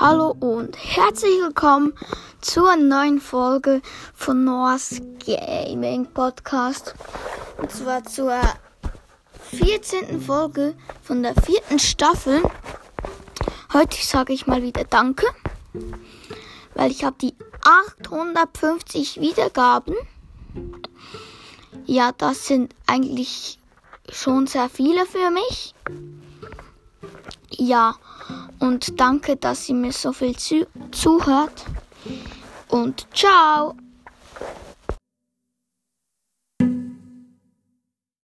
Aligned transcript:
Hallo 0.00 0.34
und 0.40 0.78
herzlich 0.78 1.42
willkommen 1.42 1.92
zur 2.40 2.74
neuen 2.74 3.20
Folge 3.20 3.82
von 4.14 4.44
Noahs 4.44 5.02
Gaming 5.26 6.06
Podcast. 6.06 6.94
Und 7.58 7.70
zwar 7.70 8.02
zur 8.04 8.40
14. 9.50 10.22
Folge 10.22 10.74
von 11.02 11.22
der 11.22 11.34
vierten 11.34 11.78
Staffel. 11.78 12.40
Heute 13.74 13.98
sage 14.02 14.32
ich 14.32 14.46
mal 14.46 14.62
wieder 14.62 14.84
Danke, 14.84 15.26
weil 16.74 16.90
ich 16.90 17.04
habe 17.04 17.16
die 17.20 17.34
850 17.62 19.20
Wiedergaben. 19.20 19.94
Ja, 21.84 22.12
das 22.16 22.46
sind 22.46 22.74
eigentlich 22.86 23.58
schon 24.08 24.46
sehr 24.46 24.70
viele 24.70 25.04
für 25.04 25.30
mich 25.30 25.74
ja. 27.60 27.94
Und 28.58 29.00
danke, 29.00 29.36
dass 29.36 29.68
ihr 29.68 29.74
mir 29.74 29.92
so 29.92 30.12
viel 30.12 30.36
zuhört. 30.36 31.66
Und 32.68 33.06
ciao! 33.14 33.74